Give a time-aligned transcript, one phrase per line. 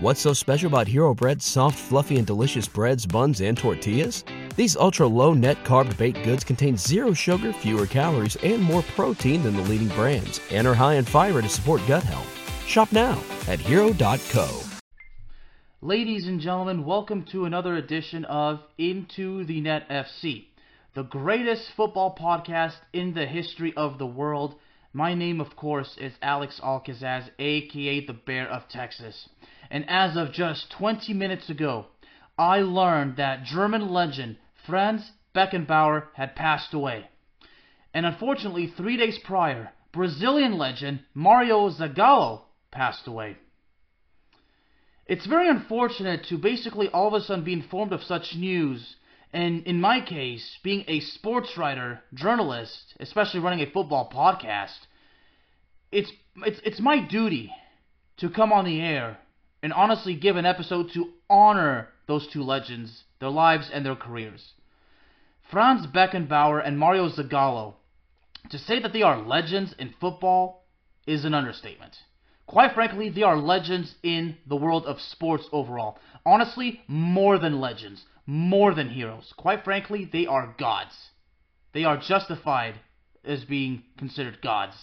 [0.00, 4.22] What's so special about Hero Bread's soft, fluffy, and delicious breads, buns, and tortillas?
[4.54, 9.42] These ultra low net carb baked goods contain zero sugar, fewer calories, and more protein
[9.42, 12.32] than the leading brands, and are high in fiber to support gut health.
[12.64, 14.62] Shop now at hero.co.
[15.82, 20.44] Ladies and gentlemen, welcome to another edition of Into the Net FC,
[20.94, 24.60] the greatest football podcast in the history of the world.
[24.98, 29.28] My name, of course, is Alex Alcazaz, aka the Bear of Texas.
[29.70, 31.86] And as of just 20 minutes ago,
[32.36, 37.10] I learned that German legend Franz Beckenbauer had passed away.
[37.94, 42.40] And unfortunately, three days prior, Brazilian legend Mario Zagallo
[42.72, 43.36] passed away.
[45.06, 48.96] It's very unfortunate to basically all of a sudden be informed of such news,
[49.32, 54.86] and in my case, being a sports writer, journalist, especially running a football podcast,
[55.90, 56.12] it's
[56.44, 57.52] it's it's my duty
[58.18, 59.18] to come on the air
[59.62, 64.52] and honestly give an episode to honor those two legends, their lives and their careers.
[65.50, 67.74] Franz Beckenbauer and Mario Zagallo.
[68.50, 70.64] To say that they are legends in football
[71.06, 71.96] is an understatement.
[72.46, 75.98] Quite frankly, they are legends in the world of sports overall.
[76.24, 79.34] Honestly, more than legends, more than heroes.
[79.36, 81.10] Quite frankly, they are gods.
[81.72, 82.76] They are justified
[83.22, 84.74] as being considered gods.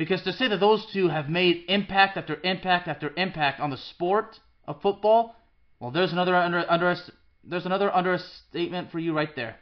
[0.00, 3.76] Because to say that those two have made impact after impact after impact on the
[3.76, 5.36] sport of football,
[5.78, 6.96] well, there's another under, under
[7.44, 9.56] there's another understatement for you right there.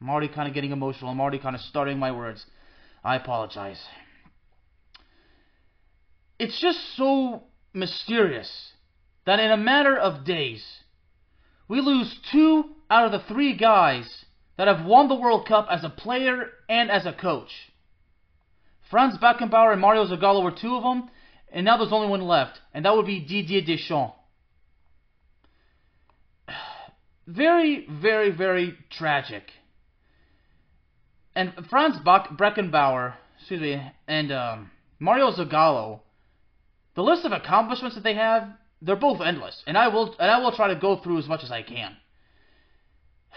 [0.00, 1.10] I'm already kind of getting emotional.
[1.10, 2.46] I'm already kind of starting my words.
[3.04, 3.78] I apologize
[6.38, 8.72] it's just so mysterious
[9.26, 10.64] that in a matter of days,
[11.68, 14.24] we lose two out of the three guys
[14.56, 17.50] that have won the World Cup as a player and as a coach.
[18.90, 21.10] Franz Beckenbauer and Mario Zagallo were two of them,
[21.52, 24.14] and now there's only one left, and that would be Didier Deschamps.
[27.26, 29.44] Very, very, very tragic.
[31.34, 34.70] And Franz Beckenbauer, excuse me, and um,
[35.00, 36.00] Mario Zagallo
[36.94, 38.48] the list of accomplishments that they have,
[38.80, 41.42] they're both endless, and I will and I will try to go through as much
[41.42, 41.96] as I can.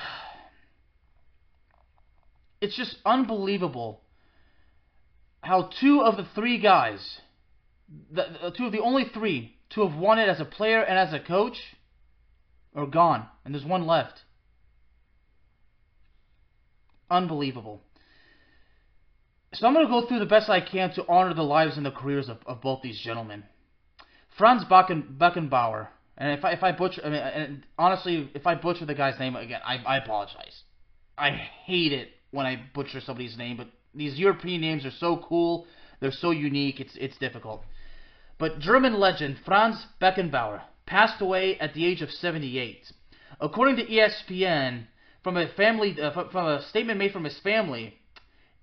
[2.59, 4.01] It's just unbelievable
[5.41, 7.21] how two of the three guys,
[8.11, 11.13] the, two of the only three to have won it as a player and as
[11.13, 11.57] a coach,
[12.75, 14.21] are gone, and there's one left.
[17.09, 17.81] Unbelievable.
[19.53, 21.85] So I'm going to go through the best I can to honor the lives and
[21.85, 23.43] the careers of, of both these gentlemen.
[24.37, 25.87] Franz Becken, Beckenbauer,
[26.17, 29.19] and if I, if I butcher, I mean, and honestly, if I butcher the guy's
[29.19, 30.63] name again, I, I apologize.
[31.17, 35.65] I hate it when I butcher somebody's name, but these European names are so cool,
[35.99, 37.63] they're so unique, it's it's difficult.
[38.37, 42.91] But German legend Franz Beckenbauer passed away at the age of 78.
[43.39, 44.85] According to ESPN,
[45.23, 47.97] from a family uh, from a statement made from his family,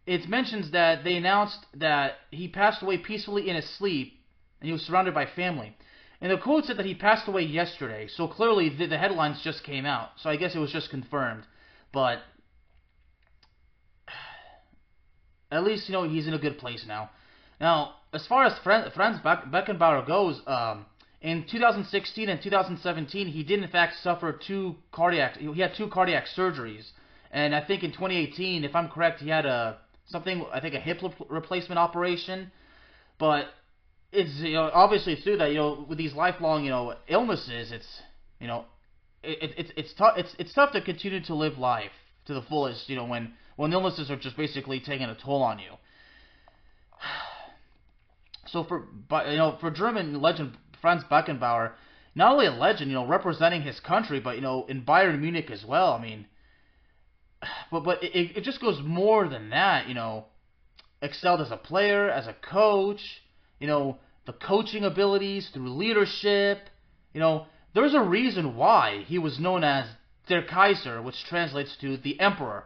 [0.06, 4.20] it mentions that they announced that he passed away peacefully in his sleep
[4.60, 5.76] and he was surrounded by family.
[6.20, 9.62] And the quote said that he passed away yesterday, so clearly the, the headlines just
[9.62, 10.10] came out.
[10.16, 11.44] So I guess it was just confirmed.
[11.92, 12.20] But
[15.54, 17.10] at least, you know, he's in a good place now.
[17.60, 20.86] Now, as far as Franz Beckenbauer goes, um,
[21.20, 25.36] in 2016 and 2017, he did in fact suffer two cardiac.
[25.38, 26.90] He had two cardiac surgeries,
[27.30, 30.80] and I think in 2018, if I'm correct, he had a something I think a
[30.80, 31.00] hip
[31.30, 32.52] replacement operation,
[33.18, 33.46] but
[34.12, 38.02] it's you know obviously through that you know with these lifelong you know illnesses it's
[38.38, 38.64] you know
[39.22, 41.90] it, it, it's it's tough it's it's tough to continue to live life
[42.26, 45.58] to the fullest you know when when illnesses are just basically taking a toll on
[45.58, 45.72] you.
[48.46, 48.86] So for
[49.28, 51.72] you know for German legend Franz Beckenbauer,
[52.14, 55.50] not only a legend you know representing his country but you know in Bayern Munich
[55.50, 55.94] as well.
[55.94, 56.26] I mean
[57.70, 59.88] but but it, it just goes more than that.
[59.88, 60.26] You know,
[61.02, 63.22] excelled as a player, as a coach.
[63.60, 66.58] You know, the coaching abilities through leadership.
[67.12, 69.86] You know, there's a reason why he was known as
[70.28, 72.64] Der Kaiser, which translates to the Emperor.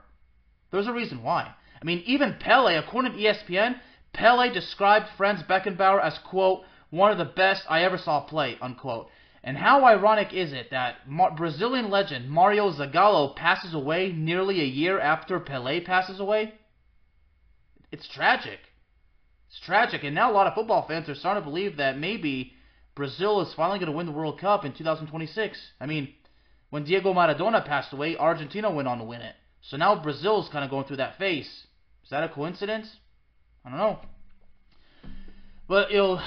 [0.70, 1.54] There's a reason why.
[1.80, 3.80] I mean, even Pele, according to ESPN,
[4.12, 9.08] Pele described Franz Beckenbauer as quote one of the best I ever saw play unquote.
[9.44, 14.64] And how ironic is it that Mar- Brazilian legend Mario Zagallo passes away nearly a
[14.64, 16.54] year after Pelé passes away?
[17.90, 18.58] It's tragic.
[19.48, 22.52] It's tragic, and now a lot of football fans are starting to believe that maybe
[22.94, 25.72] Brazil is finally going to win the World Cup in 2026.
[25.80, 26.12] I mean,
[26.68, 29.36] when Diego Maradona passed away, Argentina went on to win it.
[29.62, 31.46] So now Brazil is kind of going through that phase.
[31.46, 32.88] Is that a coincidence?
[33.64, 33.98] I don't know.
[35.68, 36.20] But you know,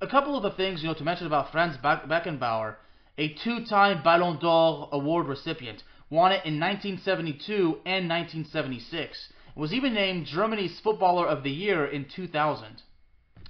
[0.00, 2.76] a couple of the things you know to mention about Franz Beckenbauer,
[3.16, 9.28] a two-time Ballon d'Or award recipient, won it in 1972 and 1976.
[9.56, 12.82] Was even named Germany's Footballer of the Year in 2000.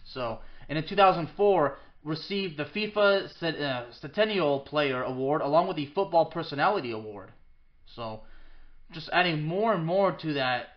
[0.04, 6.26] So, and in 2004, received the FIFA uh, Centennial Player Award along with the Football
[6.26, 7.32] Personality Award.
[7.86, 8.20] So,
[8.92, 10.76] just adding more and more to that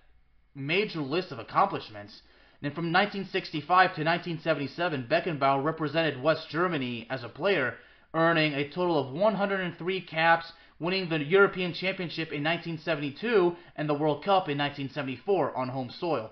[0.56, 2.22] major list of accomplishments.
[2.62, 7.76] And from 1965 to 1977, Beckenbauer represented West Germany as a player,
[8.14, 14.24] earning a total of 103 caps, winning the European Championship in 1972 and the World
[14.24, 16.32] Cup in 1974 on home soil.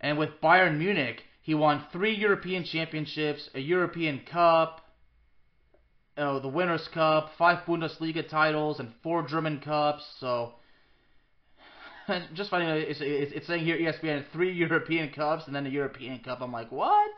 [0.00, 4.87] And with Bayern Munich, he won three European Championships, a European Cup,
[6.18, 10.04] oh, the Winners' Cup, five Bundesliga titles, and four German Cups.
[10.20, 10.54] So
[12.34, 12.66] just funny.
[12.66, 16.40] It's, it's, it's saying here ESPN three European Cups and then a European Cup.
[16.40, 17.10] I'm like, what?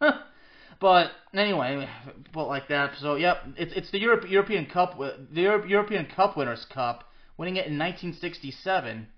[0.80, 1.88] but anyway,
[2.32, 2.92] put like that.
[3.00, 7.04] So yep, it's it's the Europe, European Cup, the European Cup Winners' Cup,
[7.36, 9.08] winning it in 1967.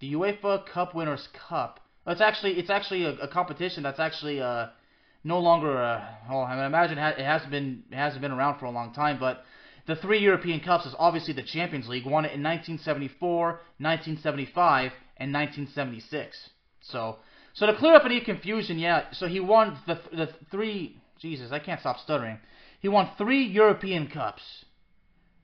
[0.00, 1.80] The UEFA Cup Winners' Cup.
[2.06, 4.68] It's actually it's actually a, a competition that's actually uh,
[5.28, 5.80] no longer.
[5.80, 9.18] Uh, well, I imagine it hasn't been it hasn't been around for a long time,
[9.20, 9.44] but
[9.86, 13.46] the three European Cups is obviously the Champions League, won it in 1974,
[13.78, 16.50] 1975, and 1976.
[16.80, 17.16] So,
[17.54, 20.96] so to clear up any confusion, yeah, so he won the the three.
[21.20, 22.38] Jesus, I can't stop stuttering.
[22.80, 24.64] He won three European Cups,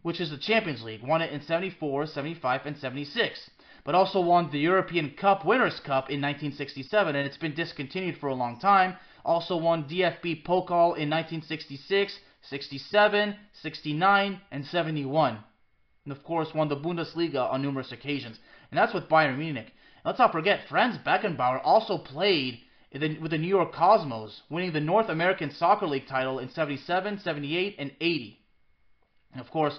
[0.03, 1.03] which is the Champions League.
[1.03, 3.51] Won it in 74, 75, and 76.
[3.85, 8.29] But also won the European Cup Winners' Cup in 1967, and it's been discontinued for
[8.29, 8.97] a long time.
[9.25, 15.39] Also won DFB Pokal in 1966, 67, 69, and 71.
[16.05, 18.39] And of course, won the Bundesliga on numerous occasions.
[18.71, 19.73] And that's with Bayern Munich.
[20.05, 22.61] let's not forget, Franz Beckenbauer also played
[22.93, 27.21] the, with the New York Cosmos, winning the North American Soccer League title in 77,
[27.21, 28.39] 78, and 80.
[29.33, 29.79] And of course,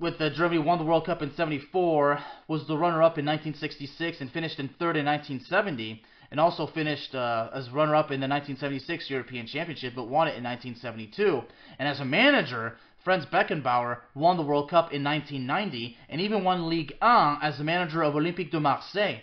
[0.00, 2.18] with the Germany won the World Cup in 74,
[2.48, 6.02] was the runner-up in 1966, and finished in third in 1970
[6.32, 10.42] and also finished uh, as runner-up in the 1976 European Championship, but won it in
[10.42, 11.42] 1972.
[11.78, 16.70] And as a manager, Franz Beckenbauer won the World Cup in 1990 and even won
[16.70, 19.20] Ligue 1 as the manager of Olympique de Marseille.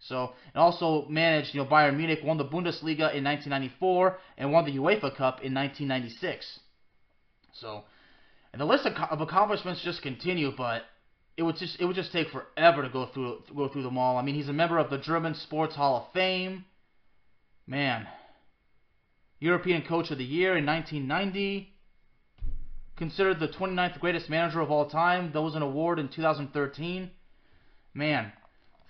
[0.00, 4.64] So, and also managed, you know, Bayern Munich won the Bundesliga in 1994 and won
[4.64, 6.58] the UEFA Cup in 1996.
[7.52, 7.84] So,
[8.52, 10.82] and the list of accomplishments just continue, but
[11.36, 14.16] it would just it would just take forever to go through go through them all.
[14.16, 16.64] I mean, he's a member of the German Sports Hall of Fame.
[17.66, 18.06] Man,
[19.38, 21.72] European Coach of the Year in 1990.
[22.96, 25.32] Considered the 29th greatest manager of all time.
[25.32, 27.10] That was an award in 2013.
[27.94, 28.32] Man,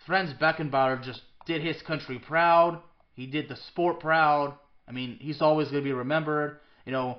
[0.04, 2.80] Franz Beckenbauer just did his country proud.
[3.14, 4.54] He did the sport proud.
[4.88, 6.58] I mean, he's always going to be remembered.
[6.84, 7.18] You know,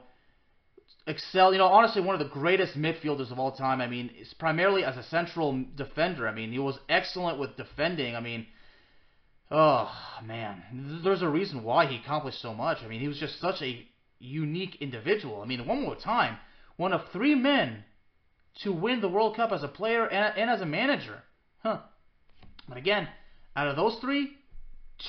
[1.07, 1.51] excel.
[1.51, 3.81] You know, honestly, one of the greatest midfielders of all time.
[3.81, 6.27] I mean, primarily as a central defender.
[6.27, 8.15] I mean, he was excellent with defending.
[8.15, 8.47] I mean,
[9.49, 9.91] oh
[10.23, 12.79] man, there's a reason why he accomplished so much.
[12.83, 13.85] I mean, he was just such a
[14.19, 15.41] unique individual.
[15.41, 16.37] I mean, one more time,
[16.77, 17.83] one of three men
[18.63, 21.23] to win the World Cup as a player and, and as a manager.
[21.63, 21.79] Huh.
[22.67, 23.07] But again,
[23.55, 24.37] out of those three,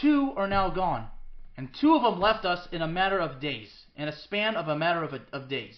[0.00, 1.08] two are now gone.
[1.56, 4.68] And two of them left us in a matter of days in a span of
[4.68, 5.76] a matter of, a, of days.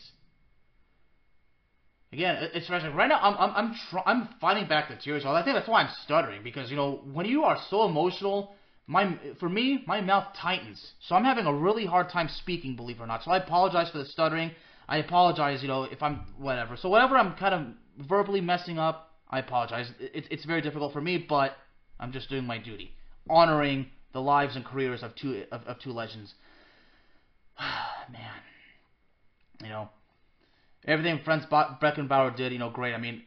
[2.13, 2.71] Again, it's.
[2.71, 5.25] Right now, I'm I'm I'm, tr- I'm fighting back the tears.
[5.27, 8.55] I think that's why I'm stuttering because you know when you are so emotional,
[8.87, 10.93] my for me my mouth tightens.
[11.09, 13.25] So I'm having a really hard time speaking, believe it or not.
[13.25, 14.53] So I apologize for the stuttering.
[14.89, 16.77] I apologize, you know, if I'm whatever.
[16.77, 19.91] So whatever I'm kind of verbally messing up, I apologize.
[19.99, 21.57] It's it's very difficult for me, but
[21.99, 22.93] I'm just doing my duty,
[23.29, 26.33] honoring the lives and careers of two of, of two legends.
[28.11, 28.31] man,
[29.63, 29.91] you know,
[30.87, 32.95] everything Franz Beckenbauer did, you know, great.
[32.95, 33.25] I mean,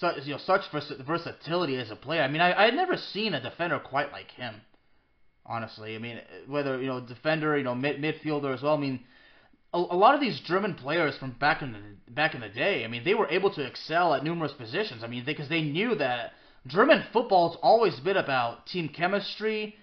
[0.00, 2.22] such you know, such versatility as a player.
[2.22, 4.56] I mean, I I had never seen a defender quite like him.
[5.44, 8.74] Honestly, I mean, whether you know defender, you know, mid midfielder as well.
[8.74, 9.00] I mean,
[9.72, 12.84] a, a lot of these German players from back in the back in the day.
[12.84, 15.04] I mean, they were able to excel at numerous positions.
[15.04, 16.32] I mean, because they, they knew that
[16.66, 19.76] German football's always been about team chemistry,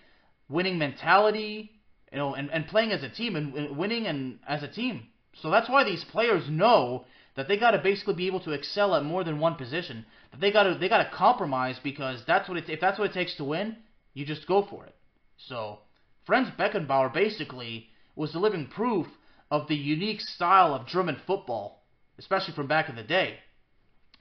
[0.49, 1.71] winning mentality,
[2.11, 5.07] you know, and, and playing as a team and, and winning and as a team.
[5.41, 8.95] So that's why these players know that they got to basically be able to excel
[8.95, 10.05] at more than one position.
[10.31, 13.09] That they got to they got to compromise because that's what it if that's what
[13.09, 13.77] it takes to win,
[14.13, 14.95] you just go for it.
[15.37, 15.79] So
[16.25, 19.07] Franz Beckenbauer basically was the living proof
[19.49, 21.83] of the unique style of German football,
[22.19, 23.39] especially from back in the day.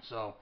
[0.02, 0.34] So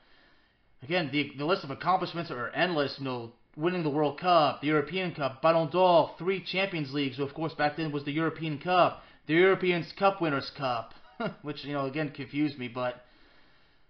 [0.82, 2.96] again, the the list of accomplishments are endless.
[2.98, 7.22] You know, winning the World Cup, the European Cup, Ballon d'Or, three Champions Leagues, who
[7.22, 10.94] of course back then was the European Cup, the European Cup Winners' Cup,
[11.42, 13.04] which you know again confused me, but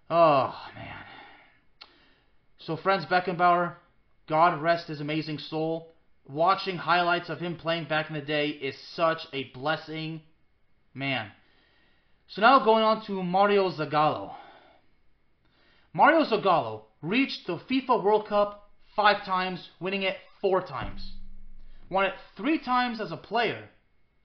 [0.09, 1.05] oh man.
[2.59, 3.75] So Franz Beckenbauer,
[4.27, 5.93] God rest his amazing soul.
[6.27, 10.21] Watching highlights of him playing back in the day is such a blessing,
[10.93, 11.31] man.
[12.27, 14.35] So now going on to Mario Zagallo.
[15.93, 21.13] Mario Zagallo reached the FIFA World Cup five times, winning it four times.
[21.89, 23.67] Won it three times as a player,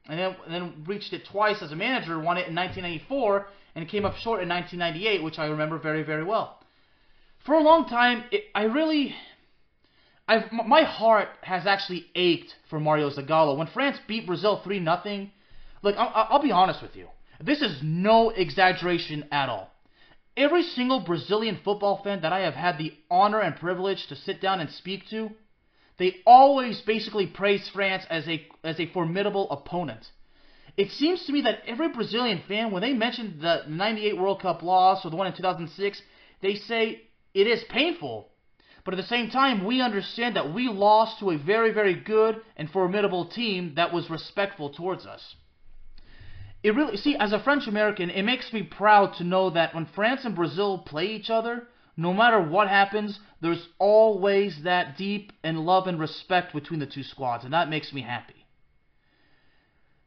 [0.09, 2.19] and then, then reached it twice as a manager.
[2.19, 6.25] Won it in 1994 and came up short in 1998, which I remember very, very
[6.25, 6.61] well.
[7.45, 9.15] For a long time, it, I really,
[10.29, 13.57] I've, my heart has actually ached for Mario Zagallo.
[13.57, 15.29] When France beat Brazil 3 0,
[15.83, 17.09] look, I'll, I'll be honest with you.
[17.43, 19.71] This is no exaggeration at all.
[20.37, 24.43] Every single Brazilian football fan that I have had the honor and privilege to sit
[24.43, 25.31] down and speak to,
[25.97, 30.11] they always basically praise France as a as a formidable opponent.
[30.77, 34.63] It seems to me that every Brazilian fan, when they mention the 98 World Cup
[34.63, 36.03] loss or the one in 2006,
[36.43, 37.01] they say
[37.33, 38.29] it is painful.
[38.85, 42.43] But at the same time, we understand that we lost to a very, very good
[42.59, 45.35] and formidable team that was respectful towards us
[46.63, 49.87] it really see as a French American, it makes me proud to know that when
[49.87, 55.61] France and Brazil play each other, no matter what happens, there's always that deep and
[55.61, 58.47] love and respect between the two squads, and that makes me happy.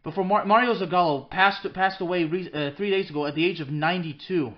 [0.04, 3.46] But for Mar- Mario Zagallo, passed passed away re- uh, three days ago at the
[3.46, 4.34] age of 92.
[4.34, 4.54] You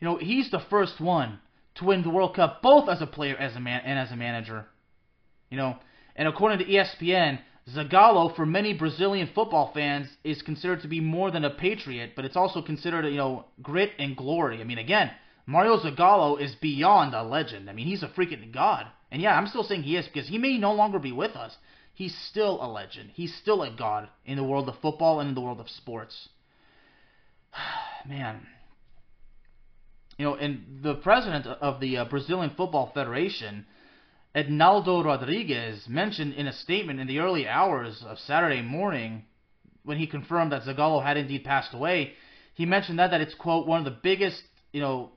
[0.00, 1.40] know, he's the first one
[1.76, 4.16] to win the World Cup, both as a player, as a man, and as a
[4.16, 4.66] manager.
[5.50, 5.76] You know,
[6.16, 7.40] and according to ESPN,
[7.74, 12.24] Zagallo, for many Brazilian football fans, is considered to be more than a patriot, but
[12.24, 14.60] it's also considered, you know, grit and glory.
[14.60, 15.10] I mean, again,
[15.46, 17.68] Mario Zagallo is beyond a legend.
[17.68, 18.86] I mean, he's a freaking god.
[19.10, 21.56] And yeah, I'm still saying he is because he may no longer be with us.
[21.92, 23.10] He's still a legend.
[23.14, 26.28] He's still a god in the world of football and in the world of sports.
[28.06, 28.46] Man.
[30.16, 33.66] You know, and the president of the uh, Brazilian Football Federation
[34.34, 39.24] Ednaldo Rodrigues mentioned in a statement in the early hours of Saturday morning
[39.84, 42.12] when he confirmed that Zagallo had indeed passed away.
[42.54, 45.10] He mentioned that that it's quote one of the biggest, you know,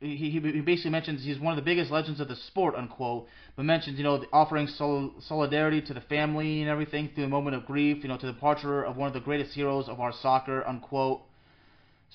[0.00, 3.26] he, he basically mentions he's one of the biggest legends of the sport, unquote.
[3.56, 7.56] But mentions, you know, offering sol- solidarity to the family and everything through a moment
[7.56, 10.12] of grief, you know, to the departure of one of the greatest heroes of our
[10.12, 11.22] soccer, unquote.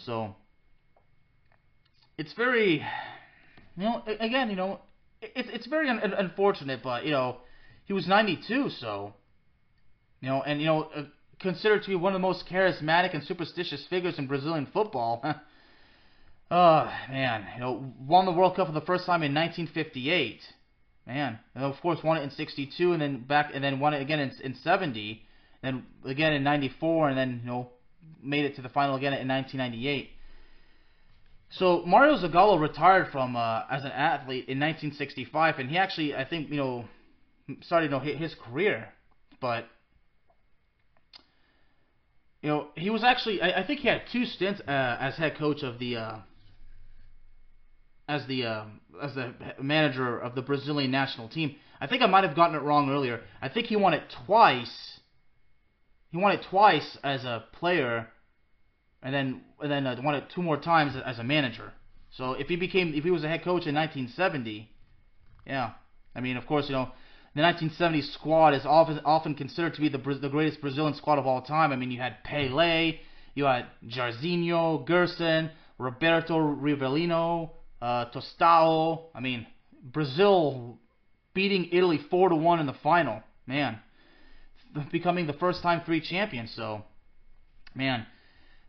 [0.05, 0.35] So,
[2.17, 2.83] it's very,
[3.77, 4.79] you know, again, you know,
[5.21, 7.37] it's it's very un- unfortunate, but you know,
[7.85, 9.13] he was 92, so
[10.21, 11.03] you know, and you know, uh,
[11.39, 15.21] considered to be one of the most charismatic and superstitious figures in Brazilian football.
[16.51, 20.41] oh man, you know, won the World Cup for the first time in 1958.
[21.07, 24.01] Man, and of course won it in 62, and then back, and then won it
[24.01, 25.23] again in, in 70,
[25.63, 27.69] then again in 94, and then you know,
[28.21, 30.11] made it to the final again in 1998.
[31.51, 36.23] So Mario Zagallo retired from uh, as an athlete in 1965, and he actually, I
[36.23, 36.85] think, you know,
[37.61, 38.89] started you know his career,
[39.41, 39.65] but
[42.43, 45.37] you know he was actually, I, I think he had two stints uh, as head
[45.37, 46.17] coach of the, uh,
[48.07, 48.65] as the uh,
[49.01, 51.55] as the manager of the Brazilian national team.
[51.81, 53.21] I think I might have gotten it wrong earlier.
[53.41, 54.99] I think he won it twice.
[56.11, 58.09] He won it twice as a player
[59.01, 61.71] and then and then uh, won it two more times as a manager.
[62.11, 64.69] So if he became if he was a head coach in 1970,
[65.45, 65.71] yeah,
[66.15, 66.89] I mean of course you know
[67.35, 71.27] the 1970 squad is often often considered to be the the greatest Brazilian squad of
[71.27, 71.71] all time.
[71.71, 72.99] I mean you had Pelé,
[73.35, 77.51] you had Jairzinho, Gerson, Roberto Rivelino,
[77.81, 79.05] uh, Tostão.
[79.15, 79.47] I mean
[79.81, 80.79] Brazil
[81.33, 83.23] beating Italy four to one in the final.
[83.45, 83.79] Man,
[84.91, 86.53] becoming the first time three champions.
[86.55, 86.83] So,
[87.73, 88.05] man,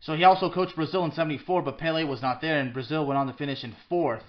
[0.01, 3.17] so he also coached Brazil in '74, but Pele was not there, and Brazil went
[3.17, 4.23] on to finish in fourth.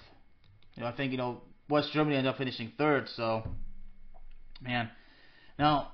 [0.75, 3.09] You know, I think you know West Germany ended up finishing third.
[3.09, 3.43] So,
[4.61, 4.89] man,
[5.57, 5.89] now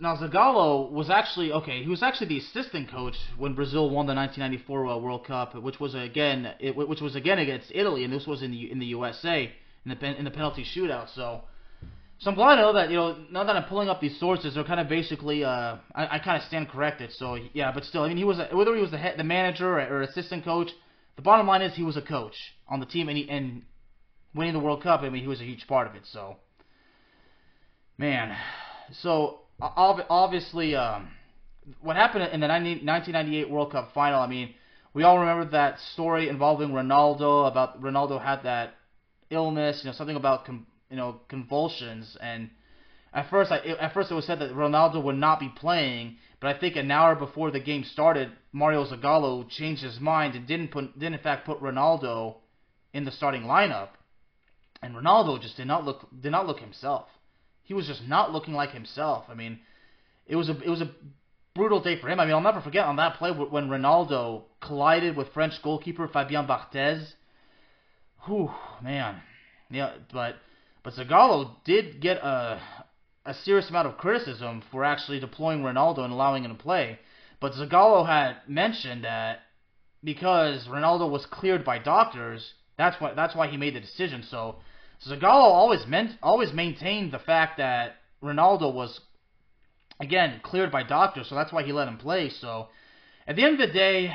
[0.00, 1.82] now Zagallo was actually okay.
[1.82, 5.94] He was actually the assistant coach when Brazil won the 1994 World Cup, which was
[5.94, 9.50] again it, which was again against Italy, and this was in the in the USA
[9.86, 11.14] in the in the penalty shootout.
[11.14, 11.44] So
[12.18, 14.54] so I'm glad to know that you know now that I'm pulling up these sources,
[14.54, 17.12] they're kind of basically uh, I, I kind of stand corrected.
[17.12, 19.24] So yeah, but still, I mean, he was a, whether he was the head, the
[19.24, 20.70] manager or, or assistant coach.
[21.16, 22.34] The bottom line is he was a coach
[22.68, 23.62] on the team, and he, and
[24.34, 25.00] winning the World Cup.
[25.02, 26.02] I mean, he was a huge part of it.
[26.12, 26.36] So
[27.98, 28.36] man,
[29.02, 31.08] so obviously, um,
[31.80, 34.20] what happened in the 1998 World Cup final?
[34.20, 34.54] I mean,
[34.94, 38.74] we all remember that story involving Ronaldo about Ronaldo had that
[39.30, 42.50] illness, you know, something about com- you know convulsions and
[43.12, 46.54] at first I at first it was said that Ronaldo would not be playing, but
[46.54, 50.70] I think an hour before the game started, Mario Zagallo changed his mind and didn't
[50.70, 52.36] put did in fact put Ronaldo
[52.92, 53.88] in the starting lineup.
[54.82, 57.08] And Ronaldo just did not look did not look himself.
[57.62, 59.24] He was just not looking like himself.
[59.28, 59.60] I mean,
[60.26, 60.90] it was a it was a
[61.54, 62.20] brutal day for him.
[62.20, 66.46] I mean, I'll never forget on that play when Ronaldo collided with French goalkeeper Fabien
[66.46, 67.14] Barthez.
[68.26, 68.50] Whew,
[68.82, 69.22] man.
[69.70, 70.36] Yeah, but
[70.86, 72.60] but Zagallo did get a
[73.24, 77.00] a serious amount of criticism for actually deploying Ronaldo and allowing him to play.
[77.40, 79.40] But Zagallo had mentioned that
[80.04, 84.22] because Ronaldo was cleared by doctors, that's why that's why he made the decision.
[84.22, 84.60] So
[85.04, 89.00] Zagallo always meant always maintained the fact that Ronaldo was
[89.98, 92.28] again cleared by doctors, so that's why he let him play.
[92.30, 92.68] So
[93.26, 94.14] at the end of the day,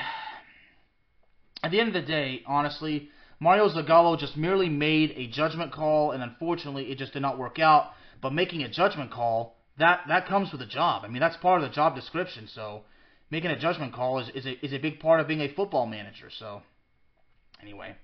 [1.64, 3.10] at the end of the day, honestly,
[3.42, 7.58] Mario Zagallo just merely made a judgment call, and unfortunately, it just did not work
[7.58, 7.92] out.
[8.22, 11.04] But making a judgment call that that comes with a job.
[11.04, 12.48] I mean, that's part of the job description.
[12.54, 12.84] So
[13.32, 15.88] making a judgment call is is a, is a big part of being a football
[15.88, 16.30] manager.
[16.30, 16.62] So
[17.62, 17.96] anyway.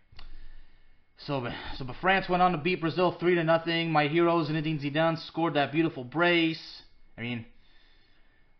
[1.20, 3.91] So, so but France went on to beat Brazil three to nothing.
[3.91, 6.82] My heroes, Zinedine Zidane, scored that beautiful brace.
[7.15, 7.46] I mean,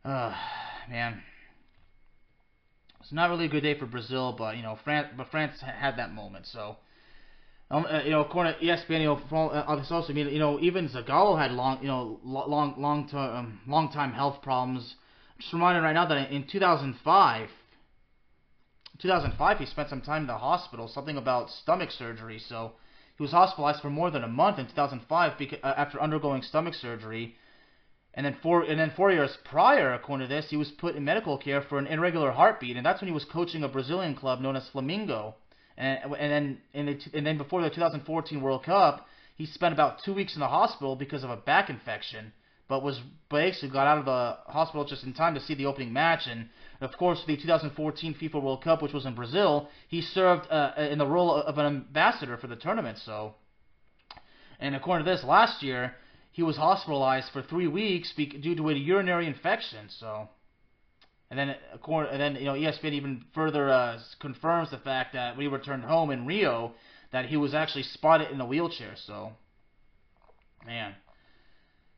[0.06, 0.36] uh,
[0.90, 1.22] man,
[3.08, 5.96] it's not really a good day for Brazil, but you know, France, but France had
[5.96, 6.46] that moment.
[6.46, 6.76] So,
[7.72, 11.52] um, uh, you know, according to ESPN, you know, uh, you know, even Zagallo had
[11.54, 14.96] long, you know, long, long term, um, long time health problems.
[15.40, 17.50] Just reminded right now that in 2005,
[19.00, 22.40] 2005, he spent some time in the hospital, something about stomach surgery.
[22.40, 22.74] So
[23.16, 26.74] he was hospitalized for more than a month in 2005 because, uh, after undergoing stomach
[26.74, 27.38] surgery.
[28.18, 31.06] And then four and then four years prior, according to this, he was put in
[31.06, 34.42] medical care for an irregular heartbeat, and that's when he was coaching a Brazilian club
[34.42, 35.36] known as Flamengo.
[35.78, 40.02] And, and then and, it, and then before the 2014 World Cup, he spent about
[40.04, 42.34] two weeks in the hospital because of a back infection
[42.68, 45.94] but was basically got out of the hospital just in time to see the opening
[45.94, 46.28] match.
[46.28, 46.50] And
[46.82, 50.98] of course, the 2014 FIFA World Cup, which was in Brazil, he served uh, in
[50.98, 52.98] the role of an ambassador for the tournament.
[53.06, 53.36] So,
[54.60, 55.96] and according to this, last year
[56.38, 59.88] he was hospitalized for three weeks due to a urinary infection.
[60.00, 60.30] So,
[61.32, 65.48] and then and then you know ESPN even further uh, confirms the fact that when
[65.48, 66.74] he returned home in Rio,
[67.12, 68.94] that he was actually spotted in a wheelchair.
[69.08, 69.32] So,
[70.64, 70.94] man.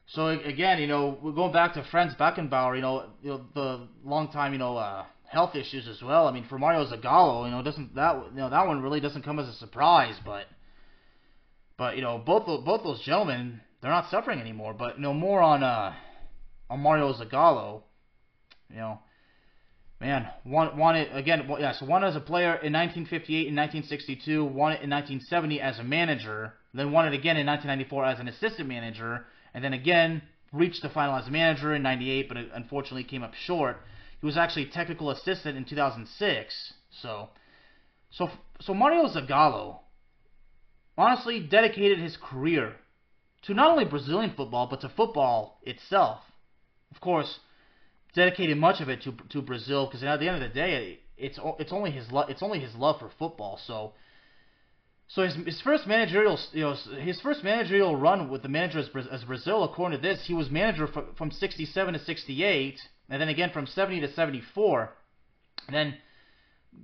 [0.08, 3.88] So again, you know, we're going back to Franz Beckenbauer, you know, you know the
[4.06, 6.28] long time, you know, uh, health issues as well.
[6.28, 9.24] I mean, for Mario Zagallo, you know, doesn't that you know that one really doesn't
[9.24, 10.46] come as a surprise, but
[11.78, 14.74] but you know, both both those gentlemen, they're not suffering anymore.
[14.74, 15.94] But you know, more on uh
[16.70, 17.84] on Mario Zagallo,
[18.70, 19.00] you know,
[20.00, 21.50] man, one won it again.
[21.60, 25.80] Yeah, so one as a player in 1958 and 1962, won it in 1970 as
[25.80, 30.22] a manager, then won it again in 1994 as an assistant manager and then again
[30.52, 33.78] reached the final as a manager in 98, but unfortunately came up short.
[34.20, 36.74] He was actually technical assistant in 2006.
[37.02, 37.30] So,
[38.12, 39.80] so, so Mario Zagallo
[40.98, 42.76] honestly dedicated his career
[43.44, 46.20] to not only Brazilian football but to football itself.
[46.92, 47.40] Of course,
[48.14, 51.40] dedicated much of it to to Brazil because at the end of the day, it's
[51.60, 53.60] it's only his lo- it's only his love for football.
[53.66, 53.94] So
[55.10, 58.90] so his, his first managerial, you know, his first managerial run with the manager as,
[59.12, 63.28] as Brazil, according to this, he was manager from, from 67 to 68, and then
[63.28, 64.92] again from 70 to 74.
[65.68, 65.98] And then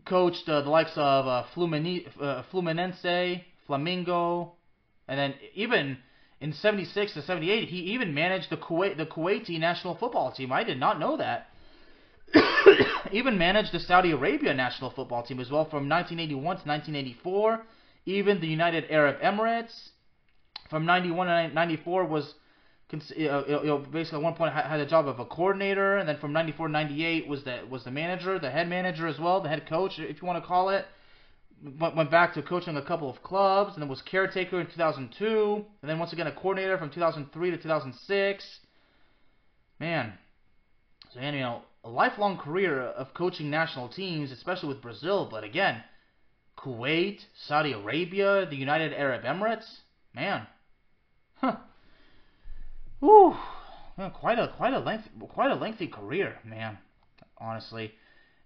[0.05, 4.53] coached uh, the likes of uh, Fluminense, uh, Fluminense, Flamengo,
[5.07, 5.99] and then even
[6.45, 10.51] in 76 to 78, he even managed the Kuwait, the Kuwaiti national football team.
[10.51, 11.47] I did not know that.
[13.11, 17.65] even managed the Saudi Arabia national football team as well from 1981 to 1984
[18.05, 19.89] even the United Arab Emirates
[20.69, 22.35] from 91 to 94 was
[23.15, 26.31] you know, basically at one point had the job of a coordinator, and then from
[26.31, 29.67] 94 to 98 was the was the manager, the head manager as well, the head
[29.67, 30.85] coach, if you want to call it.
[31.63, 35.89] Went back to coaching a couple of clubs, and then was caretaker in 2002, and
[35.89, 38.59] then once again a coordinator from 2003 to 2006.
[39.79, 40.13] Man,
[41.13, 45.27] so you know a lifelong career of coaching national teams, especially with Brazil.
[45.29, 45.83] But again,
[46.57, 49.79] Kuwait, Saudi Arabia, the United Arab Emirates.
[50.13, 50.47] Man,
[51.35, 51.57] huh?
[52.99, 53.35] Whew.
[54.13, 56.77] Quite a quite a length quite a lengthy career, man.
[57.37, 57.93] Honestly,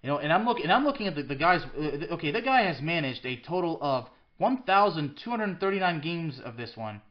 [0.02, 1.62] you know, and I'm looking and I'm looking at the, the guys.
[1.78, 4.08] Uh, okay, the guy has managed a total of
[4.38, 7.02] 1,239 games of this one.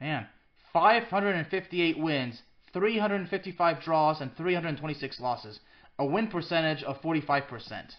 [0.00, 0.26] Man,
[0.72, 5.60] 558 wins, 355 draws, and 326 losses.
[5.98, 7.92] A win percentage of 45%.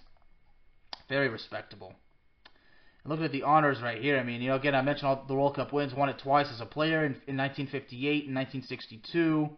[1.10, 1.94] Very respectable.
[3.06, 5.34] looking at the honors right here, I mean, you know, again, I mentioned all the
[5.34, 5.94] World Cup wins.
[5.94, 9.50] Won it twice as a player in, in 1958 and 1962.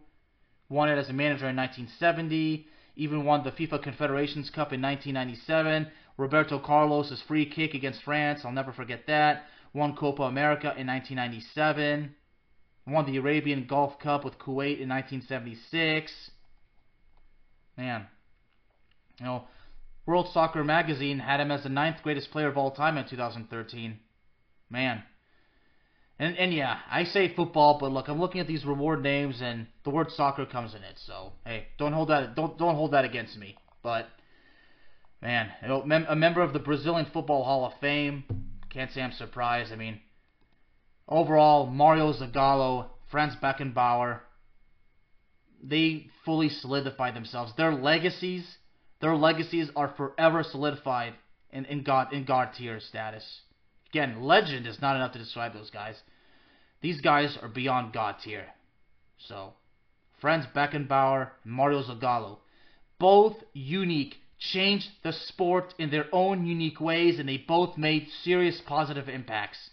[0.68, 2.66] Won it as a manager in 1970.
[3.00, 5.90] Even won the FIFA Confederations Cup in 1997.
[6.18, 9.46] Roberto Carlos' free kick against France, I'll never forget that.
[9.72, 12.14] Won Copa America in 1997.
[12.86, 16.12] Won the Arabian Gulf Cup with Kuwait in 1976.
[17.78, 18.06] Man,
[19.18, 19.44] you know,
[20.04, 23.98] World Soccer Magazine had him as the ninth greatest player of all time in 2013.
[24.68, 25.02] Man.
[26.20, 29.66] And and yeah, I say football, but look, I'm looking at these reward names, and
[29.84, 30.98] the word soccer comes in it.
[31.06, 33.56] So hey, don't hold that don't don't hold that against me.
[33.82, 34.06] But
[35.22, 35.50] man,
[36.08, 38.24] a member of the Brazilian Football Hall of Fame.
[38.68, 39.72] Can't say I'm surprised.
[39.72, 39.98] I mean,
[41.08, 44.20] overall, Mario Zagallo, Franz Beckenbauer,
[45.62, 47.52] they fully solidified themselves.
[47.56, 48.44] Their legacies
[49.00, 51.14] their legacies are forever solidified
[51.50, 53.24] in, in God in God tier status.
[53.88, 55.96] Again, legend is not enough to describe those guys.
[56.80, 58.46] These guys are beyond God tier.
[59.18, 59.54] So,
[60.20, 62.38] Franz Beckenbauer and Mario Zagallo,
[62.98, 68.60] both unique, changed the sport in their own unique ways, and they both made serious
[68.66, 69.70] positive impacts.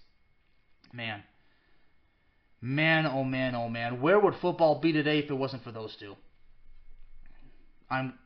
[0.94, 1.24] Man.
[2.60, 4.02] Man, oh man, oh man.
[4.02, 6.16] Where would football be today if it wasn't for those two?
[7.90, 8.18] I'm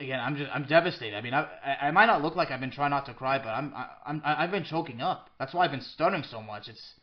[0.00, 1.16] again, I'm just I'm devastated.
[1.16, 1.46] I mean, I
[1.80, 4.22] I might not look like I've been trying not to cry, but I'm I, I'm
[4.24, 5.30] I've been choking up.
[5.38, 6.68] That's why I've been stuttering so much.
[6.68, 6.94] It's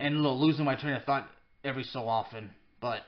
[0.00, 1.28] and losing my train of thought
[1.64, 3.02] every so often, but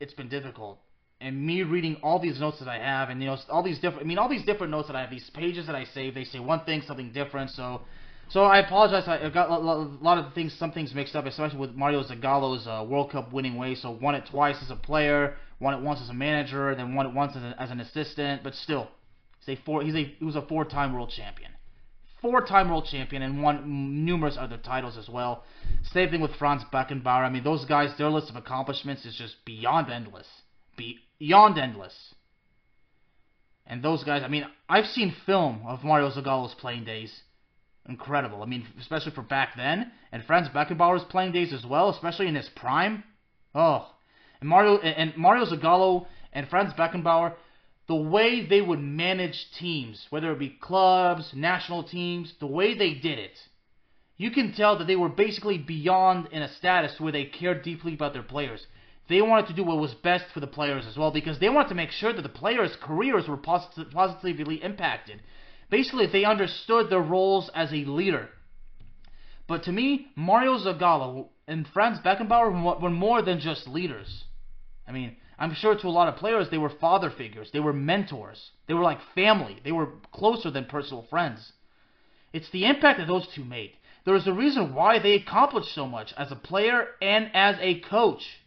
[0.00, 0.78] it's been difficult.
[1.20, 4.02] And me reading all these notes that I have, and you know, all these different,
[4.02, 6.24] I mean, all these different notes that I have, these pages that I save, they
[6.24, 7.50] say one thing, something different.
[7.50, 7.80] So,
[8.28, 9.08] so I apologize.
[9.08, 12.84] I got a lot of things, some things mixed up, especially with Mario Zagallo's uh,
[12.86, 13.74] World Cup winning way.
[13.74, 17.06] So won it twice as a player won it once as a manager, then won
[17.06, 18.88] it once as, a, as an assistant, but still,
[19.48, 19.82] a four.
[19.82, 21.52] He's a he was a four-time world champion,
[22.26, 25.44] four-time world champion, and won numerous other titles as well.
[25.92, 27.24] Same thing with Franz Beckenbauer.
[27.24, 30.26] I mean, those guys, their list of accomplishments is just beyond endless,
[30.76, 32.14] beyond endless.
[33.64, 37.20] And those guys, I mean, I've seen film of Mario Zagallo's playing days.
[37.88, 38.42] Incredible.
[38.42, 42.34] I mean, especially for back then, and Franz Beckenbauer's playing days as well, especially in
[42.34, 43.04] his prime.
[43.54, 43.88] Oh,
[44.40, 47.34] and Mario and Mario Zagallo and Franz Beckenbauer,
[47.88, 52.94] the way they would manage teams, whether it be clubs, national teams, the way they
[52.94, 53.38] did it,
[54.16, 57.94] you can tell that they were basically beyond in a status where they cared deeply
[57.94, 58.66] about their players.
[59.08, 61.68] They wanted to do what was best for the players as well because they wanted
[61.68, 65.22] to make sure that the players' careers were posit- positively impacted.
[65.70, 68.30] Basically, they understood their roles as a leader.
[69.46, 74.24] But to me, Mario Zagallo and Franz Beckenbauer were more than just leaders.
[74.88, 77.72] I mean, I'm sure to a lot of players they were father figures, they were
[77.72, 81.52] mentors, they were like family, they were closer than personal friends.
[82.32, 83.72] It's the impact that those two made.
[84.04, 87.80] There is a reason why they accomplished so much as a player and as a
[87.80, 88.40] coach.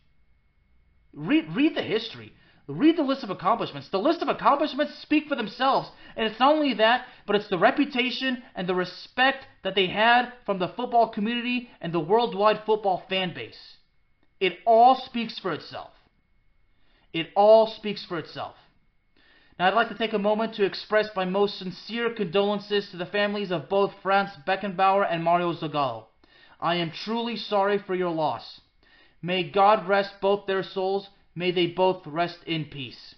[1.14, 2.34] Read, read the history.
[2.68, 3.90] Read the list of accomplishments.
[3.90, 5.90] The list of accomplishments speak for themselves.
[6.16, 10.32] And it's not only that, but it's the reputation and the respect that they had
[10.46, 13.78] from the football community and the worldwide football fan base.
[14.40, 15.92] It all speaks for itself.
[17.14, 18.56] It all speaks for itself.
[19.58, 23.06] Now, I'd like to take a moment to express my most sincere condolences to the
[23.06, 26.06] families of both Franz Beckenbauer and Mario Zagallo.
[26.62, 28.62] I am truly sorry for your loss.
[29.22, 31.10] May God rest both their souls.
[31.36, 33.16] May they both rest in peace.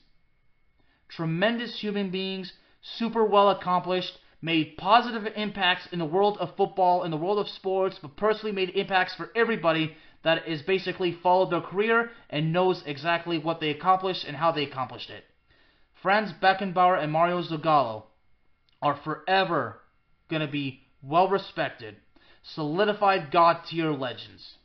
[1.09, 7.11] Tremendous human beings, super well accomplished, made positive impacts in the world of football, in
[7.11, 11.61] the world of sports, but personally made impacts for everybody that is basically followed their
[11.61, 15.23] career and knows exactly what they accomplished and how they accomplished it.
[16.01, 18.03] Franz Beckenbauer and Mario Zagallo
[18.81, 19.79] are forever
[20.29, 21.95] going to be well respected,
[22.43, 24.55] solidified God tier legends.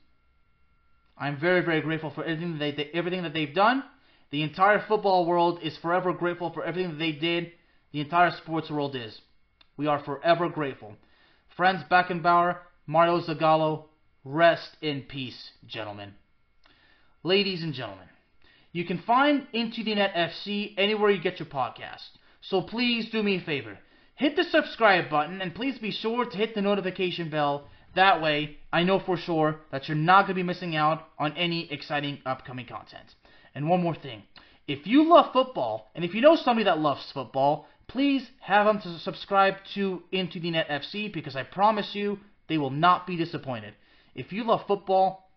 [1.19, 3.83] I'm very, very grateful for everything that, they, everything that they've done.
[4.31, 7.53] The entire football world is forever grateful for everything that they did.
[7.93, 9.19] The entire sports world is.
[9.77, 10.97] We are forever grateful.
[11.57, 13.85] Franz Beckenbauer, Mario Zagallo,
[14.29, 16.15] Rest in peace, gentlemen.
[17.23, 18.09] Ladies and gentlemen,
[18.73, 22.09] you can find Into the Net FC anywhere you get your podcast.
[22.41, 23.79] So please do me a favor.
[24.17, 27.69] Hit the subscribe button and please be sure to hit the notification bell.
[27.95, 31.37] That way, I know for sure that you're not going to be missing out on
[31.37, 33.15] any exciting upcoming content.
[33.55, 34.25] And one more thing.
[34.67, 38.81] If you love football, and if you know somebody that loves football, please have them
[38.81, 43.17] to subscribe to Into the Net FC because I promise you they will not be
[43.17, 43.75] disappointed.
[44.17, 45.29] If you love football,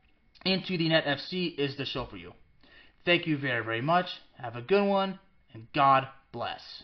[0.45, 2.33] Into the Net FC is the show for you.
[3.03, 4.07] Thank you very, very much.
[4.37, 5.19] Have a good one,
[5.53, 6.83] and God bless.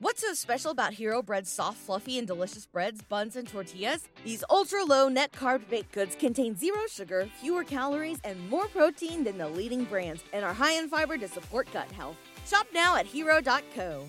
[0.00, 4.08] What's so special about Hero Bread's soft, fluffy, and delicious breads, buns, and tortillas?
[4.24, 9.24] These ultra low net carb baked goods contain zero sugar, fewer calories, and more protein
[9.24, 12.16] than the leading brands, and are high in fiber to support gut health.
[12.46, 14.06] Shop now at hero.co.